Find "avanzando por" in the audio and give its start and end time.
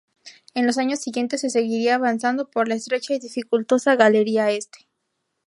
1.93-2.67